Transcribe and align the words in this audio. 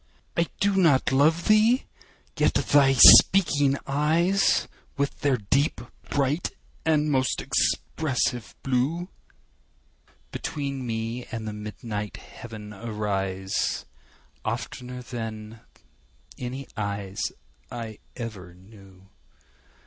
I 0.35 0.47
do 0.59 0.75
not 0.75 1.11
love 1.11 1.47
thee!—yet 1.47 2.55
thy 2.55 2.93
speaking 2.93 3.77
eyes, 3.85 4.67
With 4.97 5.19
their 5.19 5.37
deep, 5.37 5.79
bright, 6.09 6.49
and 6.83 7.11
most 7.11 7.39
expressive 7.39 8.55
blue, 8.63 9.09
Between 10.31 10.87
me 10.87 11.25
and 11.25 11.47
the 11.47 11.53
midnight 11.53 12.17
heaven 12.17 12.73
arise, 12.73 13.85
15 14.37 14.41
Oftener 14.45 15.01
than 15.03 15.59
any 16.39 16.67
eyes 16.75 17.21
I 17.71 17.99
ever 18.15 18.55
knew. 18.55 19.03